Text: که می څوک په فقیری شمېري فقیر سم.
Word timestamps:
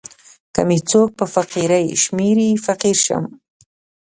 که 0.53 0.61
می 0.67 0.79
څوک 0.89 1.09
په 1.19 1.25
فقیری 1.33 1.85
شمېري 2.03 2.49
فقیر 2.65 2.97
سم. 3.05 3.23